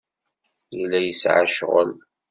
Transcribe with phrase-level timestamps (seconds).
[0.77, 1.91] Yella yesɛa ccɣel.